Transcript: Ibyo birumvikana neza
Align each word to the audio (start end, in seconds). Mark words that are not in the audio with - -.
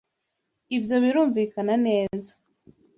Ibyo 0.77 0.95
birumvikana 1.03 1.73
neza 1.87 2.31